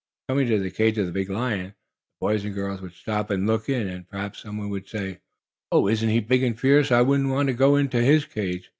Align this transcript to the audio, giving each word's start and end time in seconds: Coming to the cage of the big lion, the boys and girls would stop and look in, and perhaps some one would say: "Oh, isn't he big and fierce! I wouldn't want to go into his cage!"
Coming 0.29 0.47
to 0.47 0.57
the 0.57 0.71
cage 0.71 0.97
of 0.97 1.05
the 1.05 1.11
big 1.11 1.29
lion, 1.29 1.67
the 1.75 2.25
boys 2.25 2.43
and 2.43 2.55
girls 2.55 2.81
would 2.81 2.93
stop 2.93 3.29
and 3.29 3.45
look 3.45 3.69
in, 3.69 3.87
and 3.87 4.09
perhaps 4.09 4.39
some 4.41 4.57
one 4.57 4.69
would 4.71 4.89
say: 4.89 5.19
"Oh, 5.71 5.87
isn't 5.87 6.09
he 6.09 6.19
big 6.19 6.41
and 6.41 6.59
fierce! 6.59 6.91
I 6.91 7.03
wouldn't 7.03 7.29
want 7.29 7.49
to 7.49 7.53
go 7.53 7.75
into 7.75 8.01
his 8.01 8.25
cage!" 8.25 8.67